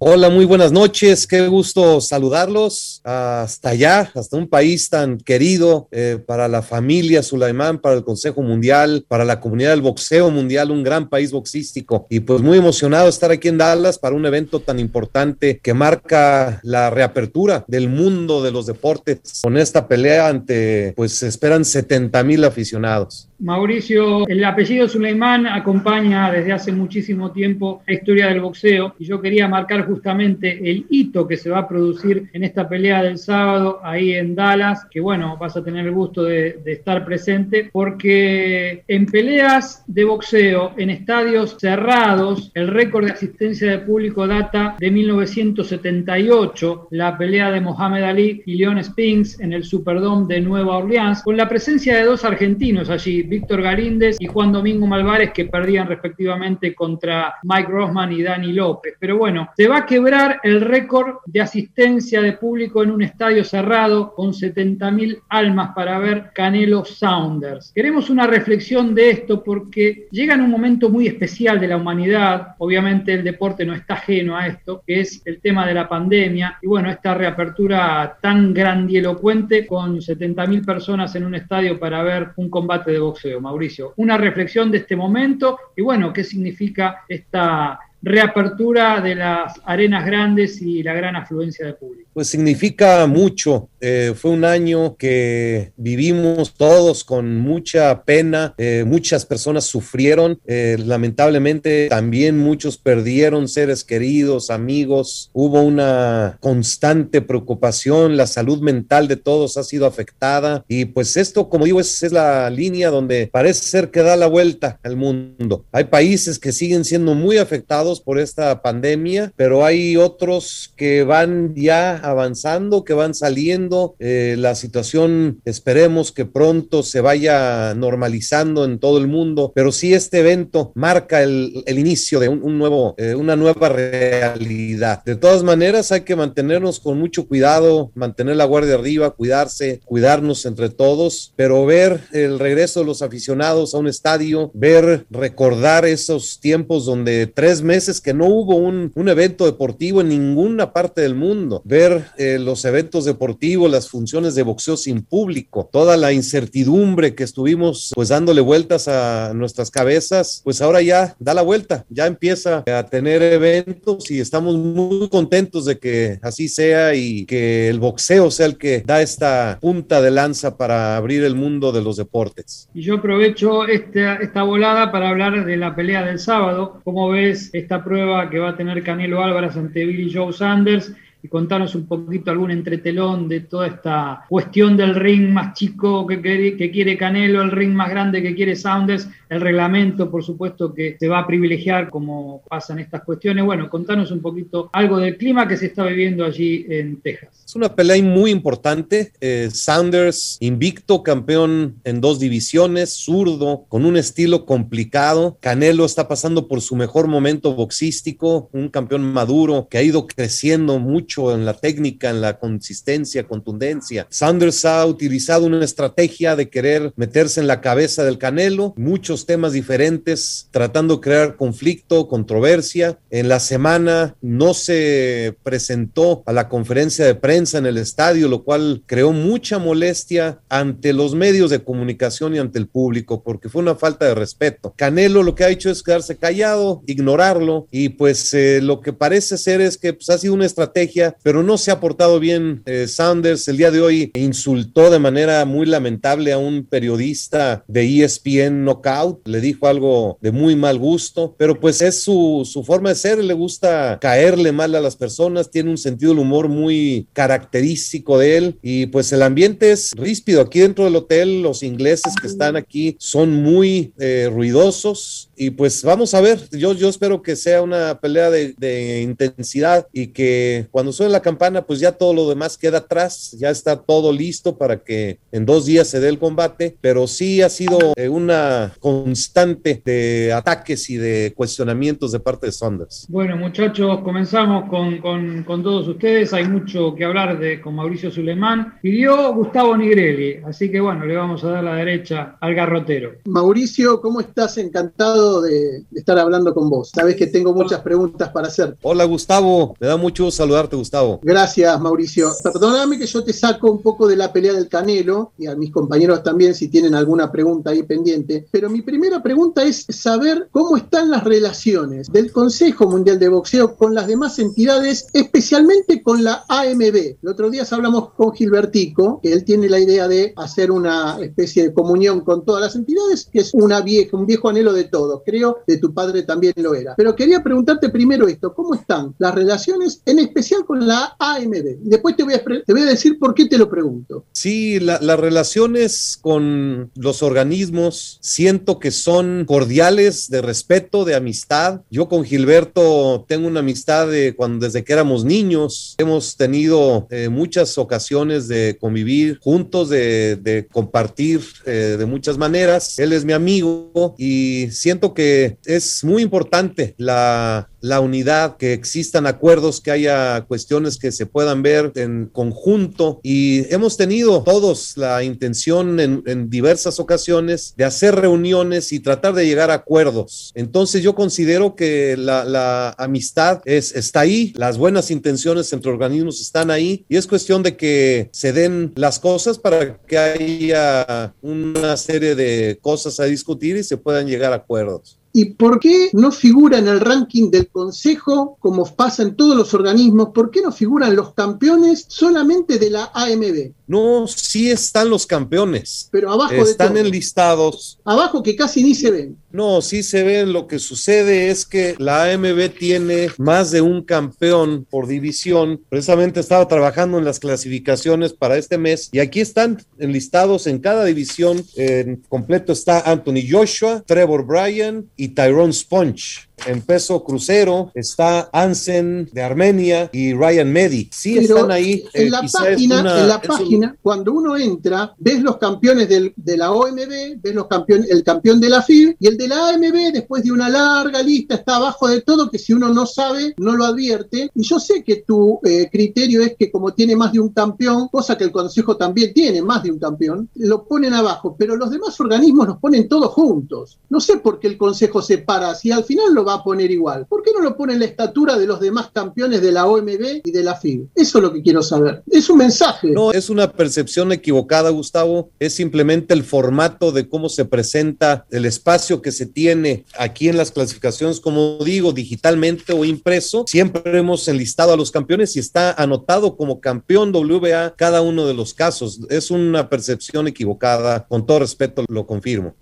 [0.00, 1.26] Hola, muy buenas noches.
[1.26, 7.80] Qué gusto saludarlos hasta allá, hasta un país tan querido eh, para la familia Sulaimán,
[7.80, 12.06] para el Consejo Mundial, para la comunidad del boxeo mundial, un gran país boxístico.
[12.10, 16.60] Y pues muy emocionado estar aquí en Dallas para un evento tan importante que marca
[16.62, 22.44] la reapertura del mundo de los deportes con esta pelea ante, pues esperan 70 mil
[22.44, 23.27] aficionados.
[23.40, 29.20] Mauricio, el apellido Suleimán acompaña desde hace muchísimo tiempo la historia del boxeo y yo
[29.20, 33.80] quería marcar justamente el hito que se va a producir en esta pelea del sábado
[33.84, 38.82] ahí en Dallas, que bueno, vas a tener el gusto de, de estar presente, porque
[38.88, 44.90] en peleas de boxeo en estadios cerrados, el récord de asistencia de público data de
[44.90, 51.22] 1978, la pelea de Mohamed Ali y Leon Spinks en el Superdome de Nueva Orleans,
[51.22, 55.88] con la presencia de dos argentinos allí, Víctor Galíndez y Juan Domingo Malvares, que perdían
[55.88, 58.94] respectivamente contra Mike Rossman y Dani López.
[58.98, 63.44] Pero bueno, se va a quebrar el récord de asistencia de público en un estadio
[63.44, 67.72] cerrado con 70.000 almas para ver Canelo Saunders.
[67.74, 72.54] Queremos una reflexión de esto porque llega en un momento muy especial de la humanidad.
[72.58, 76.58] Obviamente el deporte no está ajeno a esto, que es el tema de la pandemia
[76.62, 82.48] y bueno, esta reapertura tan grandielocuente con 70.000 personas en un estadio para ver un
[82.48, 83.17] combate de boxeo.
[83.40, 83.94] Mauricio.
[83.96, 90.62] Una reflexión de este momento y bueno, qué significa esta reapertura de las arenas grandes
[90.62, 92.07] y la gran afluencia de público.
[92.18, 93.68] Pues significa mucho.
[93.80, 98.56] Eh, fue un año que vivimos todos con mucha pena.
[98.58, 100.40] Eh, muchas personas sufrieron.
[100.44, 105.30] Eh, lamentablemente también muchos perdieron seres queridos, amigos.
[105.32, 108.16] Hubo una constante preocupación.
[108.16, 110.64] La salud mental de todos ha sido afectada.
[110.66, 114.26] Y pues esto, como digo, es, es la línea donde parece ser que da la
[114.26, 115.66] vuelta al mundo.
[115.70, 121.54] Hay países que siguen siendo muy afectados por esta pandemia, pero hay otros que van
[121.54, 123.94] ya avanzando, que van saliendo.
[123.98, 129.94] Eh, la situación esperemos que pronto se vaya normalizando en todo el mundo, pero sí
[129.94, 135.04] este evento marca el, inicio de un, nuevo, eh, una nueva realidad.
[135.04, 140.44] De todas maneras hay que mantenernos con mucho cuidado, mantener la guardia arriba, cuidarse, cuidarnos
[140.46, 146.40] entre todos, pero ver el regreso de los aficionados a un estadio, ver, recordar esos
[146.40, 151.62] tiempos donde tres meses que no hubo un evento deportivo en ninguna parte del mundo,
[151.64, 157.24] ver eh, los eventos deportivos, las funciones de boxeo sin público, toda la incertidumbre que
[157.24, 162.64] estuvimos pues dándole vueltas a nuestras cabezas, pues ahora ya da la vuelta, ya empieza
[162.66, 168.30] a tener eventos y estamos muy contentos de que así sea y que el boxeo
[168.30, 172.68] sea el que da esta punta de lanza para abrir el mundo de los deportes.
[172.74, 176.80] Y yo aprovecho esta, esta volada para hablar de la pelea del sábado.
[176.84, 180.92] ¿Cómo ves esta prueba que va a tener Canelo Álvarez ante Billy Joe Sanders?
[181.22, 186.22] Y contarnos un poquito algún entretelón de toda esta cuestión del ring más chico que,
[186.22, 190.72] que, que, quiere Canelo, el ring más grande que quiere Saunders, el reglamento, por supuesto,
[190.72, 193.44] que se va a privilegiar como pasan estas cuestiones.
[193.44, 197.44] Bueno, contanos un poquito algo del clima que se está viviendo allí en Texas.
[197.46, 199.12] Es una pelea muy importante.
[199.20, 205.36] Eh, Saunders, invicto, campeón en dos divisiones, zurdo, con un estilo complicado.
[205.40, 210.78] Canelo está pasando por su mejor momento boxístico, un campeón maduro que ha ido creciendo
[210.78, 214.06] mucho en la técnica, en la consistencia, contundencia.
[214.10, 219.52] Sanders ha utilizado una estrategia de querer meterse en la cabeza del Canelo, muchos temas
[219.52, 222.98] diferentes, tratando de crear conflicto, controversia.
[223.10, 228.44] En la semana no se presentó a la conferencia de prensa en el estadio, lo
[228.44, 233.62] cual creó mucha molestia ante los medios de comunicación y ante el público, porque fue
[233.62, 234.72] una falta de respeto.
[234.76, 239.38] Canelo lo que ha hecho es quedarse callado, ignorarlo, y pues eh, lo que parece
[239.38, 242.86] ser es que pues, ha sido una estrategia pero no se ha portado bien eh,
[242.88, 243.48] Sanders.
[243.48, 249.26] El día de hoy insultó de manera muy lamentable a un periodista de ESPN Knockout,
[249.26, 253.18] le dijo algo de muy mal gusto, pero pues es su, su forma de ser,
[253.18, 258.36] le gusta caerle mal a las personas, tiene un sentido del humor muy característico de
[258.36, 258.58] él.
[258.62, 260.40] Y pues el ambiente es ríspido.
[260.40, 265.30] Aquí dentro del hotel los ingleses que están aquí son muy eh, ruidosos.
[265.36, 269.86] Y pues vamos a ver, yo, yo espero que sea una pelea de, de intensidad
[269.92, 273.50] y que cuando cuando suena la campana, pues ya todo lo demás queda atrás, ya
[273.50, 277.50] está todo listo para que en dos días se dé el combate, pero sí ha
[277.50, 283.04] sido eh, una constante de ataques y de cuestionamientos de parte de Saunders.
[283.10, 286.32] Bueno, muchachos, comenzamos con, con, con todos ustedes.
[286.32, 288.78] Hay mucho que hablar de con Mauricio Sulemán.
[288.80, 293.12] Pidió Gustavo Nigrelli, así que bueno, le vamos a dar la derecha al garrotero.
[293.26, 294.56] Mauricio, ¿cómo estás?
[294.56, 296.92] Encantado de, de estar hablando con vos.
[296.94, 298.74] Sabes que tengo muchas preguntas para hacer.
[298.80, 301.20] Hola Gustavo, me da mucho saludarte Gustavo.
[301.22, 302.32] Gracias Mauricio.
[302.42, 305.70] Perdóname que yo te saco un poco de la pelea del Canelo y a mis
[305.70, 310.76] compañeros también si tienen alguna pregunta ahí pendiente, pero mi primera pregunta es saber cómo
[310.76, 316.44] están las relaciones del Consejo Mundial de Boxeo con las demás entidades, especialmente con la
[316.48, 316.96] AMB.
[317.22, 321.64] El otro día hablamos con Gilbertico, que él tiene la idea de hacer una especie
[321.64, 325.22] de comunión con todas las entidades, que es una vieja, un viejo anhelo de todos.
[325.24, 326.94] Creo de tu padre también lo era.
[326.96, 331.78] Pero quería preguntarte primero esto, ¿cómo están las relaciones, en especial con la AMB?
[331.80, 334.26] Después te voy a, te voy a decir por qué te lo pregunto.
[334.32, 341.80] Sí, la, las relaciones con los organismos siento que son cordiales, de respeto, de amistad.
[341.90, 345.94] Yo con Gilberto tengo una amistad de cuando desde que éramos niños.
[345.96, 352.98] Hemos tenido eh, muchas ocasiones de convivir juntos, de, de compartir eh, de muchas maneras.
[352.98, 359.26] Él es mi amigo y siento que es muy importante la la unidad, que existan
[359.26, 363.20] acuerdos, que haya cuestiones que se puedan ver en conjunto.
[363.22, 369.46] Y hemos tenido todos la intención en, diversas ocasiones de hacer reuniones y tratar de
[369.46, 370.52] llegar a acuerdos.
[370.54, 376.40] Entonces yo considero que la, la amistad es, está ahí, las buenas intenciones entre organismos
[376.40, 381.96] están ahí y es cuestión de que se den las cosas para que haya una
[381.96, 385.17] serie de cosas a discutir y se puedan llegar a acuerdos.
[385.32, 389.74] ¿Y por qué no figura en el ranking del Consejo, como pasa en todos los
[389.74, 393.72] organismos, por qué no figuran los campeones solamente de la AMB?
[393.86, 396.08] No, sí están los campeones.
[396.10, 397.98] Pero abajo están de enlistados.
[398.04, 399.38] Abajo que casi ni se ven.
[399.50, 400.52] No, sí se ven.
[400.52, 405.80] Lo que sucede es que la AMB tiene más de un campeón por división.
[405.88, 411.04] Precisamente estaba trabajando en las clasificaciones para este mes y aquí están enlistados en cada
[411.06, 411.64] división.
[411.76, 416.47] En completo está Anthony Joshua, Trevor Bryan y Tyrone Sponge.
[416.66, 421.08] En peso crucero está Ansen de Armenia y Ryan Medi.
[421.12, 422.04] Sí Pero están ahí.
[422.12, 426.08] En eh, la página, una- en la un- página cuando uno entra, ves los campeones
[426.08, 429.48] del- de la OMB, ves los campeones, el campeón de la FIB y el de
[429.48, 433.06] la AMB, después de una larga lista, está abajo de todo, que si uno no
[433.06, 434.50] sabe, no lo advierte.
[434.54, 438.08] Y yo sé que tu eh, criterio es que como tiene más de un campeón,
[438.08, 441.90] cosa que el Consejo también tiene más de un campeón, lo ponen abajo, pero los
[441.90, 443.98] demás organismos los ponen todos juntos.
[444.10, 447.26] No sé por qué el Consejo separa, si al final lo va a poner igual.
[447.26, 450.40] ¿Por qué no lo pone en la estatura de los demás campeones de la OMB
[450.44, 451.08] y de la FIB?
[451.14, 452.22] Eso es lo que quiero saber.
[452.30, 453.10] Es un mensaje.
[453.10, 455.50] No, es una percepción equivocada, Gustavo.
[455.58, 460.56] Es simplemente el formato de cómo se presenta el espacio que se tiene aquí en
[460.56, 463.64] las clasificaciones, como digo, digitalmente o impreso.
[463.66, 468.54] Siempre hemos enlistado a los campeones y está anotado como campeón WBA cada uno de
[468.54, 469.20] los casos.
[469.28, 471.26] Es una percepción equivocada.
[471.28, 472.74] Con todo respeto, lo confirmo.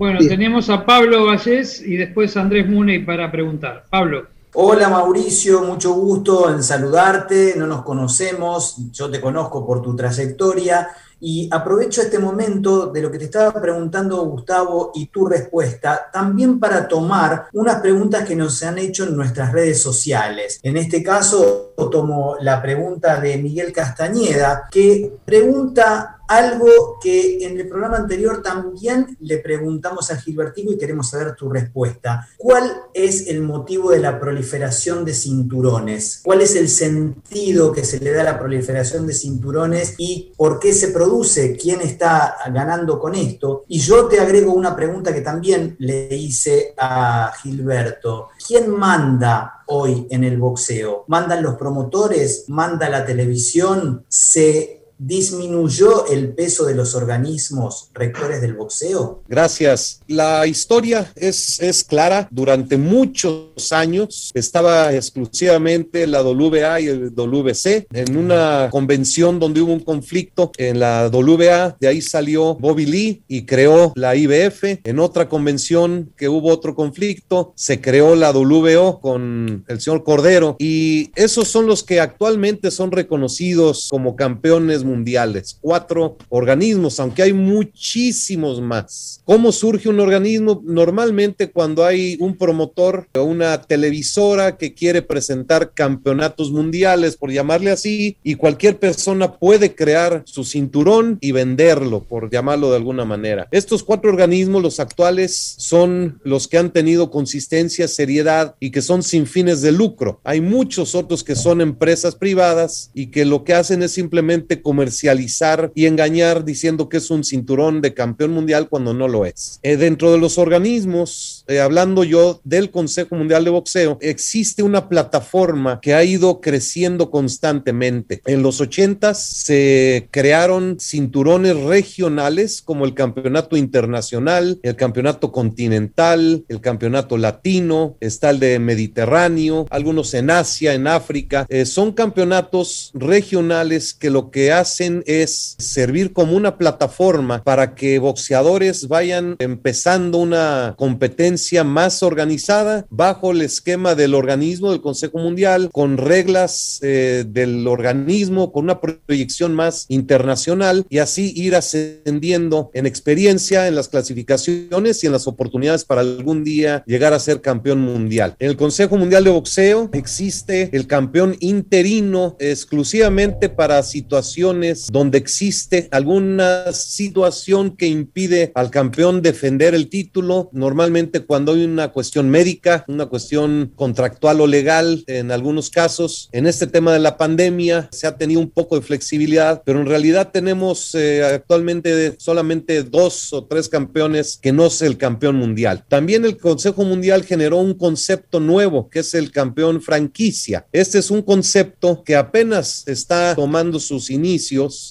[0.00, 0.30] Bueno, Bien.
[0.30, 3.84] tenemos a Pablo Vallés y después a Andrés Muney para preguntar.
[3.90, 4.28] Pablo.
[4.54, 10.88] Hola Mauricio, mucho gusto en saludarte, no nos conocemos, yo te conozco por tu trayectoria
[11.20, 16.58] y aprovecho este momento de lo que te estaba preguntando Gustavo y tu respuesta también
[16.58, 20.60] para tomar unas preguntas que nos han hecho en nuestras redes sociales.
[20.62, 27.68] En este caso tomo la pregunta de Miguel Castañeda que pregunta algo que en el
[27.68, 32.28] programa anterior también le preguntamos a Gilbertico y queremos saber tu respuesta.
[32.38, 36.20] ¿Cuál es el motivo de la proliferación de cinturones?
[36.22, 40.60] ¿Cuál es el sentido que se le da a la proliferación de cinturones y por
[40.60, 41.56] qué se produce?
[41.56, 43.64] ¿Quién está ganando con esto?
[43.66, 48.28] Y yo te agrego una pregunta que también le hice a Gilberto.
[48.46, 51.06] ¿Quién manda hoy en el boxeo?
[51.08, 52.44] ¿Mandan los promotores?
[52.46, 54.04] ¿Manda la televisión?
[54.08, 59.22] ¿Se disminuyó el peso de los organismos rectores del boxeo?
[59.26, 60.00] Gracias.
[60.06, 62.28] La historia es, es clara.
[62.30, 69.72] Durante muchos años estaba exclusivamente la WBA y el WC en una convención donde hubo
[69.72, 71.76] un conflicto en la WBA.
[71.80, 74.80] De ahí salió Bobby Lee y creó la IBF.
[74.84, 80.56] En otra convención que hubo otro conflicto, se creó la WBO con el señor Cordero.
[80.58, 87.32] Y esos son los que actualmente son reconocidos como campeones mundiales, cuatro organismos, aunque hay
[87.32, 89.22] muchísimos más.
[89.24, 90.62] ¿Cómo surge un organismo?
[90.64, 97.70] Normalmente cuando hay un promotor o una televisora que quiere presentar campeonatos mundiales, por llamarle
[97.70, 103.48] así, y cualquier persona puede crear su cinturón y venderlo, por llamarlo de alguna manera.
[103.50, 109.02] Estos cuatro organismos, los actuales, son los que han tenido consistencia, seriedad y que son
[109.02, 110.20] sin fines de lucro.
[110.24, 115.72] Hay muchos otros que son empresas privadas y que lo que hacen es simplemente comercializar
[115.74, 119.60] y engañar diciendo que es un cinturón de campeón mundial cuando no lo es.
[119.62, 124.88] Eh, dentro de los organismos, eh, hablando yo del Consejo Mundial de Boxeo, existe una
[124.88, 128.22] plataforma que ha ido creciendo constantemente.
[128.24, 136.60] En los 80 se crearon cinturones regionales como el Campeonato Internacional, el Campeonato Continental, el
[136.62, 141.46] Campeonato Latino, está el de Mediterráneo, algunos en Asia, en África.
[141.50, 147.98] Eh, son campeonatos regionales que lo que hacen es servir como una plataforma para que
[147.98, 155.70] boxeadores vayan empezando una competencia más organizada bajo el esquema del organismo del Consejo Mundial,
[155.72, 162.86] con reglas eh, del organismo, con una proyección más internacional y así ir ascendiendo en
[162.86, 167.80] experiencia, en las clasificaciones y en las oportunidades para algún día llegar a ser campeón
[167.80, 168.36] mundial.
[168.38, 174.59] En el Consejo Mundial de Boxeo existe el campeón interino exclusivamente para situaciones
[174.90, 181.88] donde existe alguna situación que impide al campeón defender el título, normalmente cuando hay una
[181.88, 186.28] cuestión médica, una cuestión contractual o legal en algunos casos.
[186.32, 189.86] En este tema de la pandemia se ha tenido un poco de flexibilidad, pero en
[189.86, 195.84] realidad tenemos eh, actualmente solamente dos o tres campeones que no es el campeón mundial.
[195.88, 200.66] También el Consejo Mundial generó un concepto nuevo que es el campeón franquicia.
[200.72, 204.39] Este es un concepto que apenas está tomando sus inicios,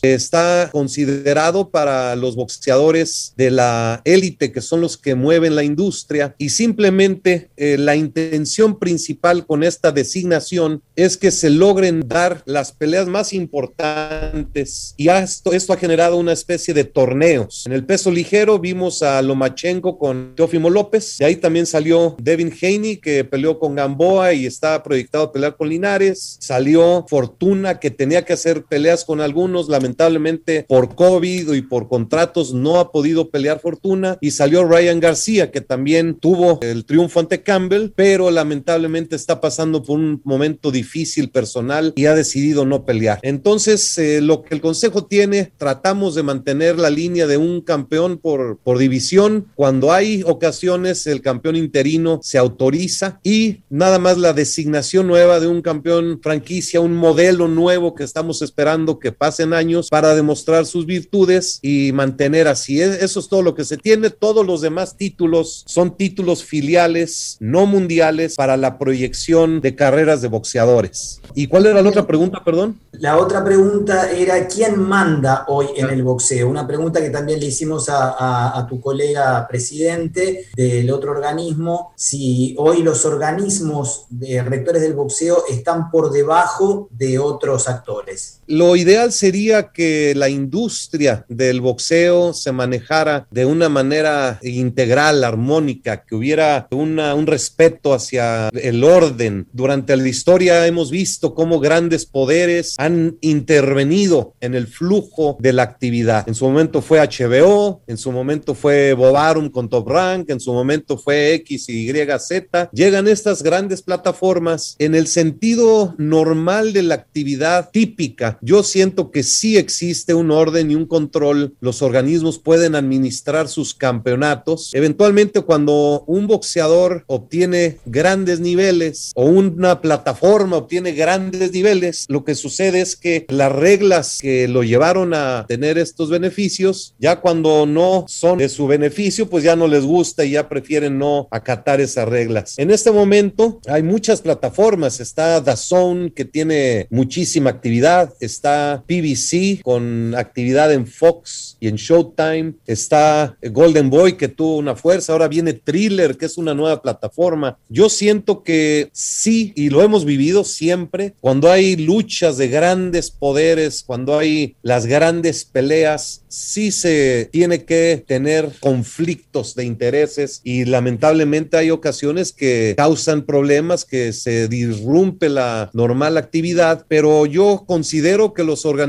[0.01, 6.35] está considerado para los boxeadores de la élite que son los que mueven la industria.
[6.37, 12.71] Y simplemente eh, la intención principal con esta designación es que se logren dar las
[12.71, 14.93] peleas más importantes.
[14.97, 17.65] Y esto, esto ha generado una especie de torneos.
[17.65, 22.53] En el peso ligero vimos a Lomachenko con Teófimo López, de ahí también salió Devin
[22.61, 27.91] Haney que peleó con Gamboa y está proyectado a pelear con Linares, salió Fortuna que
[27.91, 33.29] tenía que hacer peleas con algunos, lamentablemente por COVID y por contratos no ha podido
[33.29, 39.15] pelear Fortuna y salió Ryan García que también tuvo el triunfo ante Campbell, pero lamentablemente
[39.15, 43.19] está pasando por un momento difícil personal y ha decidido no pelear.
[43.21, 48.17] Entonces, eh, lo que el Consejo tiene, tratamos de mantener la línea de un campeón
[48.17, 49.47] por, por división.
[49.55, 55.47] Cuando hay ocasiones, el campeón interino se autoriza y nada más la designación nueva de
[55.47, 60.87] un campeón franquicia, un modelo nuevo que estamos esperando que pasen años para demostrar sus
[60.87, 62.81] virtudes y mantener así.
[62.81, 64.09] Eso es todo lo que se tiene.
[64.09, 70.29] Todos los demás títulos son títulos filiales, no mundiales, para la proyección de carreras de
[70.29, 71.21] boxeadores.
[71.35, 72.79] ¿Y cuál era la otra pregunta, perdón?
[72.93, 76.49] La otra pregunta era, ¿quién manda hoy en el boxeo?
[76.49, 82.81] Una pregunta que también le hicimos a, tu colega presidente del otro organismo, si hoy
[82.81, 88.39] los organismos de rectores del boxeo están por debajo de otros actores.
[88.47, 96.05] Lo ideal sería que la industria del boxeo se manejara de una manera integral, armónica,
[96.05, 99.47] que hubiera una, un respeto hacia el orden.
[99.51, 105.63] Durante la historia hemos visto cómo grandes poderes han intervenido en el flujo de la
[105.63, 106.27] actividad.
[106.27, 110.53] En su momento fue HBO, en su momento fue Bobarum con Top Rank, en su
[110.53, 112.69] momento fue X y Z.
[112.71, 118.37] Llegan estas grandes plataformas en el sentido normal de la actividad típica.
[118.41, 121.55] Yo siento que sí existe un orden y un control.
[121.59, 124.71] Los organismos pueden administrar sus campeonatos.
[124.73, 132.35] Eventualmente cuando un boxeador obtiene grandes niveles o una plataforma obtiene grandes niveles, lo que
[132.35, 138.05] sucede es que las reglas que lo llevaron a tener estos beneficios, ya cuando no
[138.07, 142.07] son de su beneficio, pues ya no les gusta y ya prefieren no acatar esas
[142.07, 142.57] reglas.
[142.57, 150.15] En este momento hay muchas plataformas, está DAZN que tiene muchísima actividad, está PBC con
[150.15, 155.53] actividad en Fox y en Showtime, está Golden Boy que tuvo una fuerza, ahora viene
[155.53, 157.57] Thriller que es una nueva plataforma.
[157.67, 163.09] Yo siento que sí, y lo hemos vivido siempre, cuando hay luchas de gran grandes
[163.09, 170.65] poderes, cuando hay las grandes peleas, sí se tiene que tener conflictos de intereses y
[170.65, 178.33] lamentablemente hay ocasiones que causan problemas, que se disrumpe la normal actividad, pero yo considero
[178.33, 178.88] que los organismos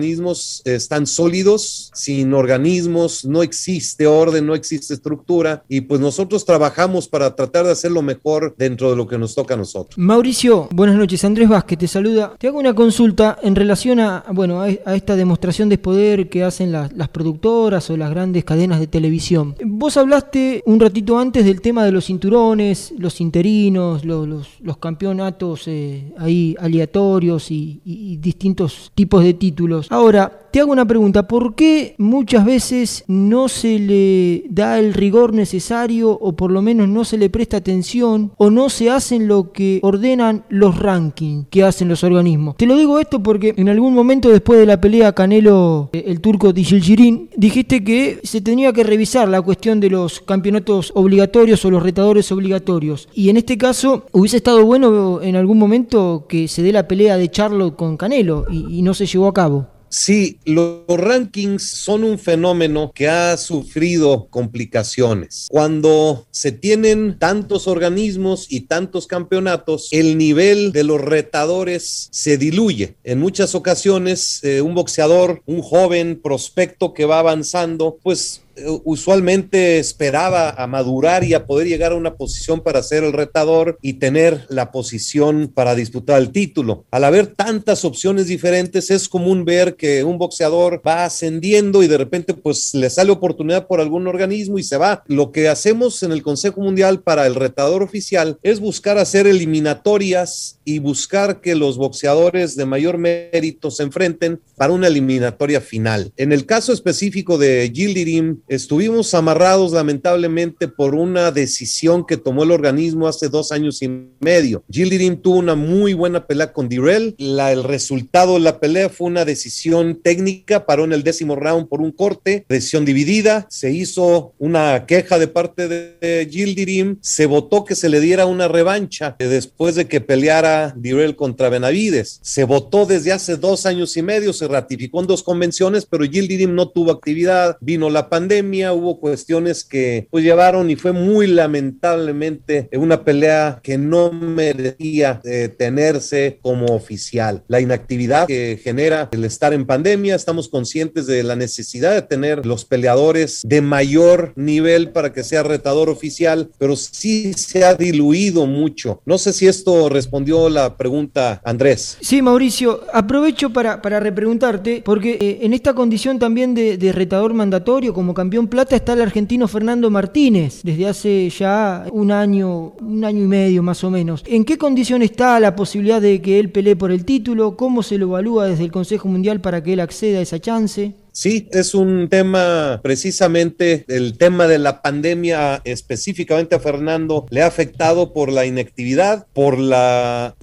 [0.65, 7.35] están sólidos, sin organismos no existe orden, no existe estructura y pues nosotros trabajamos para
[7.35, 9.99] tratar de hacerlo mejor dentro de lo que nos toca a nosotros.
[9.99, 11.25] Mauricio, buenas noches.
[11.25, 12.35] Andrés Vázquez te saluda.
[12.39, 16.73] Te hago una consulta en relación a, bueno, a, esta demostración de poder que hacen
[16.73, 19.57] las, productoras o las grandes cadenas de televisión.
[19.65, 24.29] Vos hablaste un ratito antes del tema de los cinturones, los interinos, los,
[24.61, 29.90] los, campeonatos eh, ahí aleatorios y, y distintos tipos de títulos.
[29.93, 35.35] Ahora, te hago una pregunta, ¿por qué muchas veces no se le da el rigor
[35.35, 39.51] necesario o por lo menos no se le presta atención o no se hacen lo
[39.51, 42.57] que ordenan los rankings que hacen los organismos?
[42.57, 46.21] Te lo digo esto porque en algún momento después de la pelea Canelo, eh, el
[46.21, 51.71] turco Dishiljirin, dijiste que se tenía que revisar la cuestión de los campeonatos obligatorios o
[51.71, 53.09] los retadores obligatorios.
[53.13, 57.17] Y en este caso hubiese estado bueno en algún momento que se dé la pelea
[57.17, 59.80] de Charlo con Canelo y no se llevó a cabo.
[59.93, 65.49] Sí, los rankings son un fenómeno que ha sufrido complicaciones.
[65.51, 72.95] Cuando se tienen tantos organismos y tantos campeonatos, el nivel de los retadores se diluye.
[73.03, 78.43] En muchas ocasiones, eh, un boxeador, un joven prospecto que va avanzando, pues
[78.85, 83.79] usualmente esperaba a madurar y a poder llegar a una posición para ser el retador
[83.83, 86.85] y tener la posición para disputar el título.
[86.91, 91.99] Al haber tantas opciones diferentes, es común ver que un boxeador va ascendiendo y de
[91.99, 95.03] repente pues le sale oportunidad por algún organismo y se va.
[95.07, 100.59] Lo que hacemos en el Consejo Mundial para el retador oficial es buscar hacer eliminatorias
[100.65, 106.13] y buscar que los boxeadores de mayor mérito se enfrenten para una eliminatoria final.
[106.17, 112.51] En el caso específico de Gildirim, estuvimos amarrados lamentablemente por una decisión que tomó el
[112.51, 113.89] organismo hace dos años y
[114.19, 114.65] medio.
[114.69, 117.15] Gildirim tuvo una muy buena pelea con Direll.
[117.17, 121.69] La, el resultado de la pelea fue una decisión técnica, paró en el décimo round
[121.69, 123.47] por un corte, decisión dividida.
[123.49, 128.49] Se hizo una queja de parte de Gildirim, se votó que se le diera una
[128.49, 132.19] revancha después de que peleara Direl contra Benavides.
[132.23, 136.53] Se votó desde hace dos años y medio, se ratificó en dos convenciones, pero Gildirim
[136.53, 142.69] no tuvo actividad, vino la pandemia, hubo cuestiones que pues llevaron y fue muy lamentablemente
[142.73, 147.43] una pelea que no merecía eh, tenerse como oficial.
[147.49, 152.47] La inactividad que genera el estar en pandemia, estamos conscientes de la necesidad de tener
[152.47, 158.47] los peleadores de mayor nivel para que sea retador oficial, pero sí se ha diluido
[158.47, 159.03] mucho.
[159.05, 161.99] No sé si esto respondió la pregunta, Andrés.
[162.01, 167.95] Sí, Mauricio, aprovecho para, para repreguntarte, porque eh, en esta condición también de, retador mandatorio
[167.95, 173.25] como campeón plata está el argentino Fernando Martínez, desde hace ya un año, un año
[173.25, 174.23] y medio más o menos.
[174.27, 177.57] ¿En qué condición está la posibilidad de que él pelee por el título?
[177.57, 180.95] ¿Cómo se lo evalúa desde el Consejo Mundial para que él acceda a esa chance?
[181.13, 187.47] Sí, es un tema precisamente, el tema de la pandemia específicamente a Fernando le ha
[187.47, 190.37] afectado por la inactividad, por la,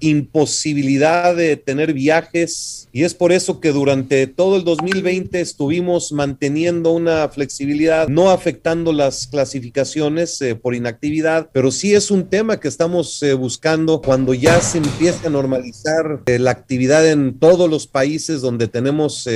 [0.00, 6.92] imposibilidad de tener viajes y es por eso que durante todo el 2020 estuvimos manteniendo
[6.92, 12.68] una flexibilidad, no afectando las clasificaciones eh, por inactividad, pero sí es un tema que
[12.68, 17.86] estamos eh, buscando cuando ya se empiece a normalizar eh, la actividad en todos los
[17.86, 19.26] países donde tenemos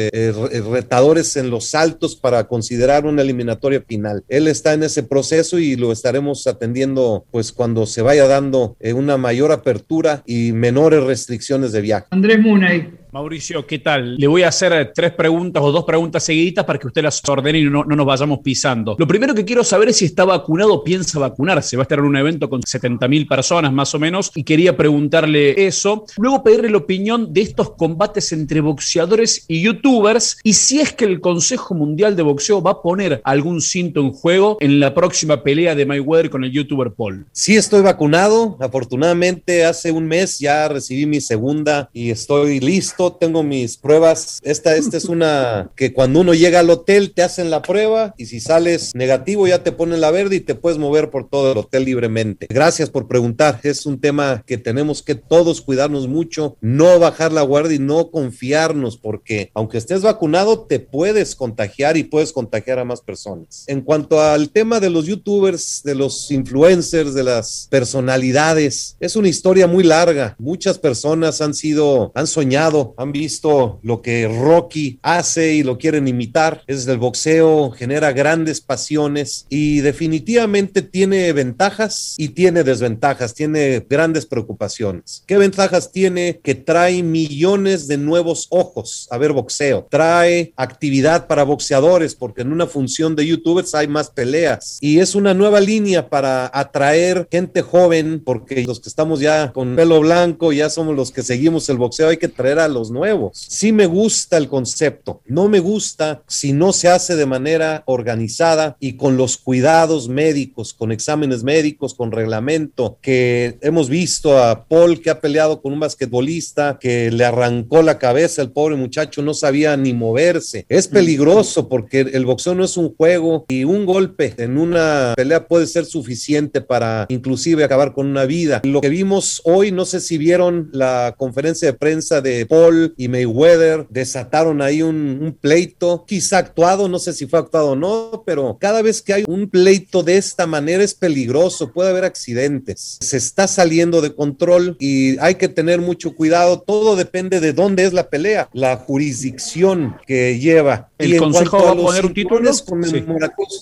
[0.60, 4.24] retadores en los saltos para considerar una eliminatoria final.
[4.28, 9.16] Él está en ese proceso y lo estaremos atendiendo pues cuando se vaya dando una
[9.16, 12.06] mayor apertura y menores restricciones de viaje.
[12.10, 13.03] Andrés Munay.
[13.14, 14.16] Mauricio, ¿qué tal?
[14.16, 17.22] Le voy a hacer eh, tres preguntas o dos preguntas seguiditas para que usted las
[17.28, 18.96] ordene y no, nos vayamos pisando.
[18.98, 21.76] Lo primero que quiero saber es si está vacunado o piensa vacunarse.
[21.76, 24.76] Va a estar en un evento con 70 mil personas más o menos y quería
[24.76, 26.06] preguntarle eso.
[26.18, 31.04] Luego pedirle la opinión de estos combates entre boxeadores y youtubers y si es que
[31.04, 35.44] el Consejo Mundial de Boxeo va a poner algún cinto en juego en la próxima
[35.44, 37.26] pelea de Mayweather con el youtuber Paul.
[37.30, 38.56] Sí, estoy vacunado.
[38.58, 44.40] Afortunadamente, hace un mes ya recibí mi segunda y estoy listo tengo mis pruebas.
[44.42, 48.26] Esta, esta es una que cuando uno llega al hotel te hacen la prueba y
[48.26, 51.58] si sales negativo ya te ponen la verde y te puedes mover por todo el
[51.58, 52.46] hotel libremente.
[52.48, 53.60] Gracias por preguntar.
[53.62, 58.10] Es un tema que tenemos que todos cuidarnos mucho, no bajar la guardia y no
[58.10, 63.64] confiarnos porque aunque estés vacunado te puedes contagiar y puedes contagiar a más personas.
[63.66, 69.28] En cuanto al tema de los youtubers, de los influencers, de las personalidades, es una
[69.28, 70.36] historia muy larga.
[70.38, 76.08] Muchas personas han sido, han soñado han visto lo que Rocky hace y lo quieren
[76.08, 76.62] imitar.
[76.66, 84.26] Es el boxeo, genera grandes pasiones y definitivamente tiene ventajas y tiene desventajas, tiene grandes
[84.26, 85.22] preocupaciones.
[85.26, 86.40] ¿Qué ventajas tiene?
[86.42, 92.52] Que trae millones de nuevos ojos a ver boxeo, trae actividad para boxeadores porque en
[92.52, 97.62] una función de youtubers hay más peleas y es una nueva línea para atraer gente
[97.62, 101.76] joven porque los que estamos ya con pelo blanco ya somos los que seguimos el
[101.76, 103.46] boxeo, hay que traer a los nuevos.
[103.48, 108.76] Sí me gusta el concepto, no me gusta si no se hace de manera organizada
[108.80, 115.00] y con los cuidados médicos, con exámenes médicos, con reglamento, que hemos visto a Paul
[115.00, 119.34] que ha peleado con un basquetbolista que le arrancó la cabeza, el pobre muchacho no
[119.34, 120.66] sabía ni moverse.
[120.68, 125.46] Es peligroso porque el boxeo no es un juego y un golpe en una pelea
[125.46, 128.60] puede ser suficiente para inclusive acabar con una vida.
[128.64, 133.08] Lo que vimos hoy, no sé si vieron la conferencia de prensa de Paul y
[133.08, 138.22] Mayweather, desataron ahí un, un pleito, quizá actuado, no sé si fue actuado o no,
[138.24, 142.98] pero cada vez que hay un pleito de esta manera es peligroso, puede haber accidentes.
[143.02, 146.60] Se está saliendo de control y hay que tener mucho cuidado.
[146.60, 150.90] Todo depende de dónde es la pelea, la jurisdicción que lleva.
[150.98, 152.50] ¿El consejo va a poner un título?